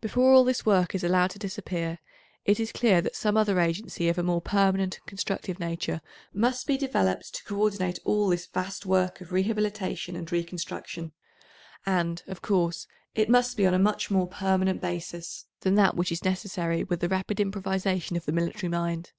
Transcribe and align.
Before 0.00 0.32
all 0.32 0.44
this 0.44 0.64
work 0.64 0.94
is 0.94 1.02
allowed 1.02 1.32
to 1.32 1.40
disappear 1.40 1.98
it 2.44 2.60
is 2.60 2.70
clear 2.70 3.00
that 3.02 3.16
some 3.16 3.36
other 3.36 3.58
agency 3.58 4.08
of 4.08 4.16
a 4.16 4.22
more 4.22 4.40
permanent 4.40 4.94
and 4.98 5.06
constructive 5.06 5.58
nature 5.58 6.00
must 6.32 6.68
be 6.68 6.78
developed 6.78 7.34
to 7.34 7.42
co 7.42 7.56
ordinate 7.62 7.98
all 8.04 8.28
this 8.28 8.46
vast 8.46 8.86
work 8.86 9.20
of 9.20 9.32
rehabilitation 9.32 10.14
and 10.14 10.30
reconstruction, 10.30 11.10
and, 11.84 12.22
of 12.28 12.42
course, 12.42 12.86
it 13.16 13.28
must 13.28 13.56
be 13.56 13.66
on 13.66 13.74
a 13.74 13.78
much 13.80 14.08
more 14.08 14.28
permanent 14.28 14.80
basis 14.80 15.46
than 15.62 15.74
that 15.74 15.96
which 15.96 16.12
is 16.12 16.22
necessary 16.22 16.84
with 16.84 17.00
the 17.00 17.08
rapid 17.08 17.40
improvisation 17.40 18.14
of 18.16 18.24
the 18.24 18.30
military 18.30 18.68
mind. 18.70 19.10